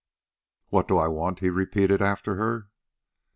"What 0.69 0.87
do 0.87 0.97
I 0.97 1.07
want?" 1.07 1.41
he 1.41 1.51
repeated 1.51 2.01
after 2.01 2.33
her. 2.33 2.69